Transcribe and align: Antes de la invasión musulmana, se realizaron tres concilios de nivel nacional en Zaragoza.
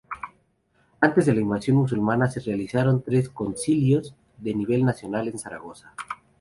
Antes 0.99 1.27
de 1.27 1.35
la 1.35 1.41
invasión 1.41 1.77
musulmana, 1.77 2.27
se 2.27 2.39
realizaron 2.39 3.03
tres 3.03 3.29
concilios 3.29 4.15
de 4.39 4.55
nivel 4.55 4.83
nacional 4.83 5.27
en 5.27 5.37
Zaragoza. 5.37 5.93